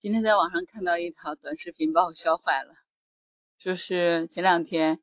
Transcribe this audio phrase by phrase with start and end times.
[0.00, 2.72] 今天在网上看到一条短视频，把我笑坏了。
[3.58, 5.00] 说是前两天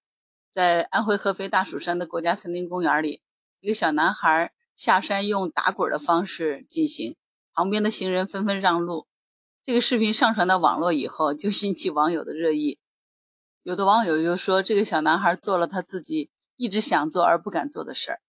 [0.50, 3.22] 在安徽合肥大蜀山的国家森林公园里，
[3.60, 7.18] 一个小男孩下山用打滚的方式进行，
[7.52, 9.06] 旁边的行人纷纷让路。
[9.66, 12.80] 这个视频上传到网络以后，就引起网友的热议。
[13.64, 18.22] 有的网友又说，这个小男孩做了他自己一直想做而不敢做的事儿。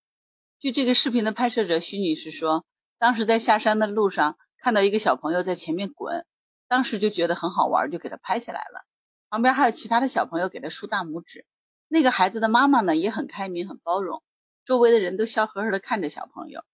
[0.59, 2.67] 据这个视频的拍摄者徐女士说，
[2.99, 6.27] 当时在下山的路上看到一个小朋友在前面滚。
[6.69, 8.87] 当时就觉得很好玩，就给他拍下来了。
[9.29, 11.47] 旁边还有其他的小朋友给他竖大拇指。
[11.89, 14.23] 那个孩子的妈妈呢也很开明、很包容，
[14.65, 16.65] 周围的人都笑呵呵地看着小朋友。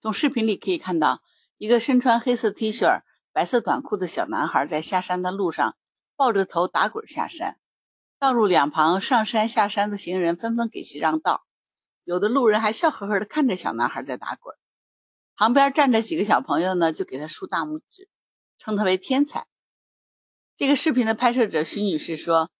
[0.00, 1.22] 从视频里可以看到，
[1.56, 3.02] 一个身穿黑色 T 恤、
[3.32, 5.76] 白色短裤的小男孩在下山的路上
[6.14, 7.58] 抱着头打滚下山。
[8.18, 11.46] 道路两旁上山下山的行人纷纷给其让道，
[12.04, 14.54] 有的路人还笑呵呵地看着小男孩在打滚。
[15.36, 18.08] 旁边站着几个小朋友呢，就给他竖大拇指。
[18.58, 19.46] 称他为天才。
[20.56, 22.50] 这个视频的拍摄者徐女士说，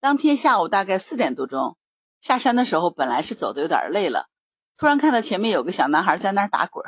[0.00, 1.76] 当天下午大概四点多钟
[2.18, 4.28] 下山的时候，本来是走的有点累了，
[4.76, 6.82] 突然看到前面有个小男孩在那儿打滚，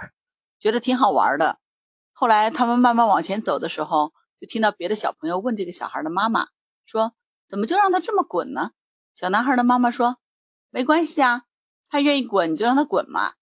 [0.58, 1.58] 觉得挺好玩的。
[2.12, 6.48] 后来他们慢慢往前走的时候，就听到别的小朋友问这个小孩的妈妈
[6.86, 7.12] 说
[7.46, 8.70] ：“怎么就让他这么滚呢？”
[9.14, 10.16] 小男孩的妈妈说
[10.70, 11.42] ：“没关系啊，
[11.90, 13.34] 他愿意滚你就让他滚嘛。”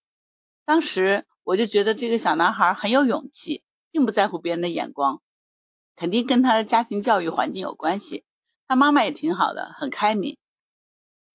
[0.65, 3.63] 当时我就觉得这个小男孩很有勇气。
[3.95, 5.21] 并不在乎别人的眼光，
[5.95, 8.25] 肯定跟他的家庭教育环境有关系。
[8.67, 10.37] 他妈妈也挺好的，很开明。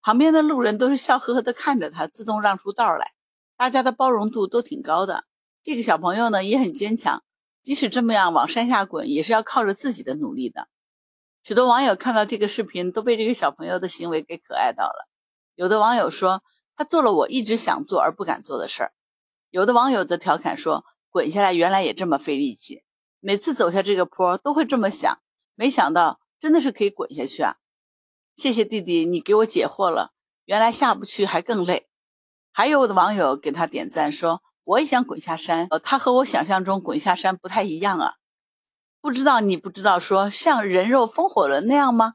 [0.03, 3.13] 旁边的路人都是笑呵呵地看着他，自动让出道来。
[3.57, 5.25] 大家的包容度都挺高的。
[5.63, 7.23] 这个小朋友呢也很坚强，
[7.63, 10.69] 即使这么样往山下滚，也是要靠着自己的努力的。
[11.43, 15.09] 许多网友看到这个视频，都被这个小朋友的行为给可爱到了。
[15.55, 16.43] 有的网友说，
[16.77, 18.93] 他做了我一直想做而不敢做的事儿。
[19.49, 20.85] 有的网友则调侃说。
[21.11, 22.85] 滚下来原来也这么费力气，
[23.19, 25.21] 每次走下这个坡都会这么想，
[25.55, 27.57] 没想到真的是可以滚下去啊！
[28.37, 30.13] 谢谢弟弟，你给我解惑了，
[30.45, 31.89] 原来下不去还更累。
[32.53, 38.15] 还有的网友给他点赞说，我也想滚下山，呃，他和我想象中滚下山不太一样啊。
[39.01, 42.15] 不知道你不知道说像人肉风火轮那样吗？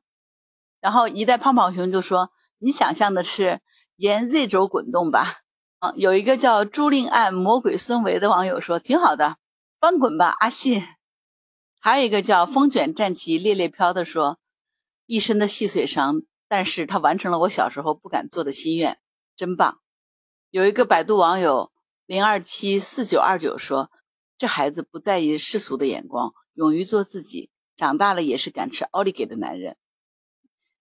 [0.79, 3.61] 然后一代胖胖熊就说，你想象的是
[3.95, 5.25] 沿 Z 轴滚动吧。
[5.95, 9.37] 有一个叫朱令案魔鬼孙维的网友说：“挺好的，
[9.79, 10.81] 翻滚吧，阿信。”
[11.79, 14.39] 还有一个叫风卷战旗猎猎飘的说
[15.05, 18.97] ：“一身的细碎伤，但是他完成了我小时候不敢做的心愿，
[19.35, 19.79] 真棒。”
[20.49, 21.71] 有一个百度网友
[22.07, 23.91] 零二七四九二九说
[24.39, 29.77] ：“这孩子不在意世俗的眼光，勇于做自己，长大了也是敢吃奥利给的男人。”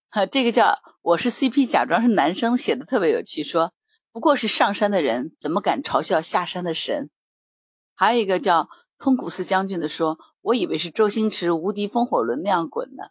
[0.09, 3.75] 哈，这个叫我是 CP，假装是男生，写的特别有趣，说。
[4.14, 7.10] 不过是上山的人，怎么敢嘲笑下山的神？
[7.97, 13.08] 还有一个叫通古斯将军的说：“我以为是周星驰无敌风火轮那样滚呢。”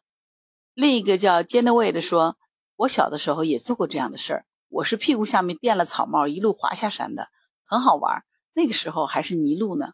[0.73, 2.37] 另一个叫 j e n n y 的说
[2.77, 7.27] ：“我小的时候也做过这样的事儿，我是屁股下面垫了草帽，一路滑下山的，
[7.65, 8.23] 很好玩。
[8.53, 9.91] 那个时候还是泥路呢。”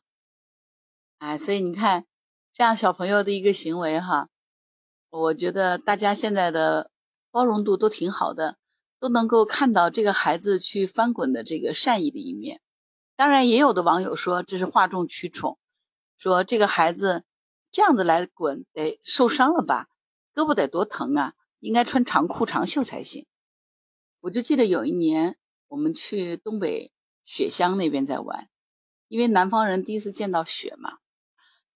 [1.17, 2.05] 哎，所以你看，
[2.53, 4.29] 这样小朋友的一个行为哈，
[5.09, 6.91] 我觉得大家现在的
[7.31, 8.58] 包容度都挺好的。
[8.99, 12.61] 都能够看到这个孩子去翻滚的这个善意的一面，
[13.15, 15.57] 当然也有的网友说这是哗众取宠，
[16.17, 17.23] 说这个孩子
[17.71, 19.87] 这样子来滚得受伤了吧，
[20.33, 23.25] 胳膊得多疼啊，应该穿长裤长袖才行。
[24.19, 25.37] 我就记得有一年
[25.69, 26.91] 我们去东北
[27.23, 28.49] 雪乡那边在玩，
[29.07, 30.97] 因为南方人第一次见到雪嘛，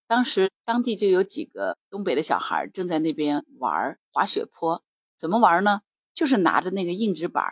[0.08, 4.84] 当时当地就有几个东北的小孩正在那边玩滑雪坡，
[5.16, 5.82] 怎么玩呢？
[6.14, 7.44] 就是拿着那个硬纸板，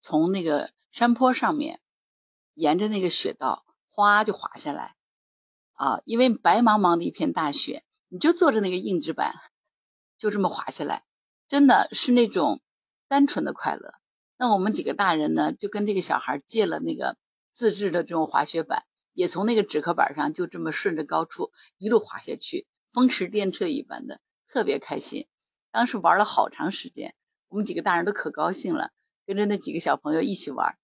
[0.00, 1.80] 从那个山坡上面，
[2.54, 4.94] 沿着那个雪道哗就滑下来，
[5.72, 9.34] 啊，因为白茫茫的一片大雪，你就坐着那个硬纸板，
[10.18, 11.04] 就这么滑下来，
[11.48, 12.60] 真的是那种
[13.08, 13.94] 单纯的快乐。
[14.36, 17.16] 那我们几个大人呢，就跟这个小孩借了那个
[17.52, 25.26] 自制的这种滑雪板，也从那个纸壳板上就这么顺着高处一路滑下去，风驰电掣一般的，特别开心。
[25.70, 27.14] 当时玩了好长时间。
[27.54, 28.90] 我们几个大人都可高兴了，
[29.26, 30.76] 跟着那几个小朋友一起玩。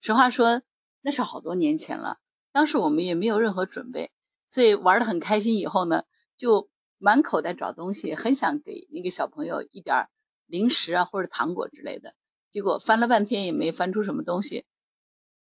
[0.00, 0.62] 实话说，
[1.00, 2.20] 那是好多年前了，
[2.52, 4.12] 当时我们也没有任何准备，
[4.48, 5.56] 所以玩的很开心。
[5.56, 6.04] 以后呢，
[6.36, 10.06] 就满口袋找东西，很想给那个小朋友一点
[10.46, 12.14] 零食啊或者糖果之类的。
[12.50, 14.64] 结果翻了半天也没翻出什么东西，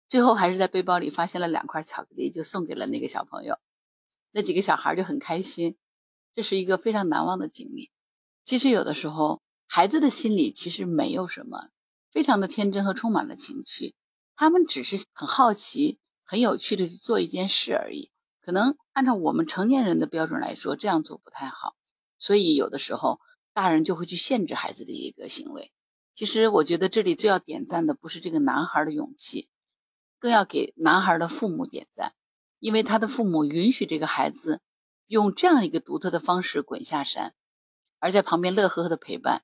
[0.08, 3.56] 最后还是在背包里发现了两块巧克力，就送给了那个小朋友。
[4.30, 5.78] 那几个小孩就很开心，
[6.34, 7.90] 这是一个非常难忘的经历。
[8.44, 9.40] 其实有的时候。
[9.66, 11.68] 孩子的心里其实没有什么，
[12.10, 13.94] 非常的天真和充满了情趣，
[14.34, 18.10] 他们只是很好奇、很有趣的去做一件事而已。
[18.40, 21.74] 可能按照我们成年人的标准来说，这样做不太好。
[22.18, 23.20] 所以有的时候
[23.52, 25.70] 大人就会去限制孩子的一个行为。
[26.14, 29.48] 其实我觉得这里最要点赞的不是这个男孩的勇气，
[30.18, 32.14] 更要给男孩的父母点赞，
[32.60, 34.62] 因为他的父母允许这个孩子
[35.06, 37.34] 用这样一个独特的方式滚下山，
[37.98, 39.42] 而在旁边乐呵呵的陪伴。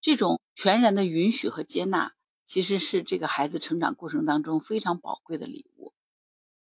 [0.00, 2.12] 这种全然的允许和接纳，
[2.44, 5.92] 其实是这个孩子成长过程当中非常宝贵的礼物。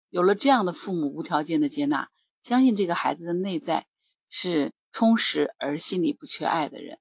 [0.08, 2.08] 有了这样的父母无条件的接纳，
[2.40, 3.86] 相信这个孩子的内在
[4.30, 6.98] 是充实而心里不缺爱的人。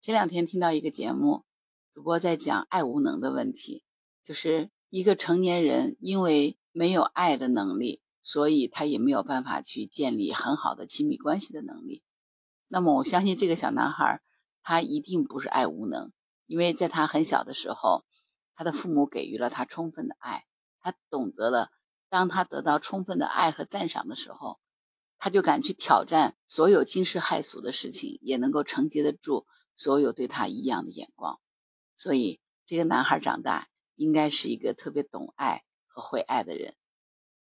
[0.00, 1.44] 前两天听到一个节目，
[1.92, 3.82] 主播在讲爱无能的问题，
[4.22, 12.02] 就是一个成年人因为没有爱的能力，所以他也没有办法去建立很好的亲密关系的能力。
[12.68, 14.22] 那么我相信这个小男孩。
[14.68, 16.12] 他一定不是爱无能，
[16.44, 18.04] 因为在他很小的时候，
[18.54, 20.44] 他的父母给予了他充分的爱，
[20.80, 21.70] 他懂得了，
[22.10, 24.60] 当他得到充分的爱和赞赏的时候，
[25.16, 31.40] 他就敢去挑战所有惊世骇俗的事情，也能够承接得住所有对他异样的眼光。
[31.96, 36.76] 所以，这个男孩长大应该是一个特别懂爱和会爱的人。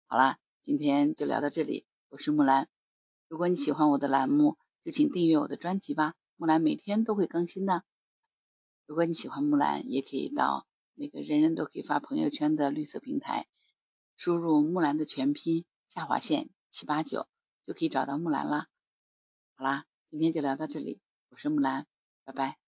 [0.05, 2.69] 好了，今天就聊到这里，我是木兰。
[3.29, 6.13] 如果你喜欢我的栏目，就请订阅我的专辑吧。
[6.37, 7.85] 木兰每天都会更新的。
[8.87, 13.47] 如果你喜欢木兰，也可以到那个人人都可以发朋友圈的绿色平台，
[14.17, 17.27] 输入木兰的全拼下划线七八九，
[17.67, 18.67] 就可以找到木兰了。
[19.57, 21.87] 好啦，今天就聊到这里，我是木兰，
[22.25, 22.64] 拜拜。